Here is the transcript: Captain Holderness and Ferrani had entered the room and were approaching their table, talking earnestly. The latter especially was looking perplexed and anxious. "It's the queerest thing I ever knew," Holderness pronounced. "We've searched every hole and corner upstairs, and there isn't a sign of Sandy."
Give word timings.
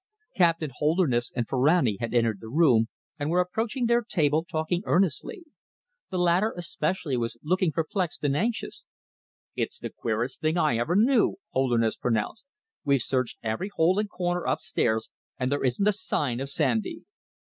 Captain 0.35 0.71
Holderness 0.73 1.31
and 1.35 1.47
Ferrani 1.47 1.97
had 1.99 2.11
entered 2.11 2.39
the 2.41 2.49
room 2.49 2.87
and 3.19 3.29
were 3.29 3.39
approaching 3.39 3.85
their 3.85 4.01
table, 4.01 4.43
talking 4.43 4.81
earnestly. 4.87 5.43
The 6.09 6.17
latter 6.17 6.51
especially 6.57 7.17
was 7.17 7.37
looking 7.43 7.71
perplexed 7.71 8.23
and 8.23 8.35
anxious. 8.35 8.85
"It's 9.55 9.77
the 9.77 9.91
queerest 9.91 10.41
thing 10.41 10.57
I 10.57 10.77
ever 10.79 10.95
knew," 10.95 11.35
Holderness 11.51 11.97
pronounced. 11.97 12.47
"We've 12.83 12.99
searched 12.99 13.37
every 13.43 13.69
hole 13.75 13.99
and 13.99 14.09
corner 14.09 14.43
upstairs, 14.45 15.11
and 15.37 15.51
there 15.51 15.63
isn't 15.63 15.87
a 15.87 15.93
sign 15.93 16.39
of 16.39 16.49
Sandy." 16.49 17.03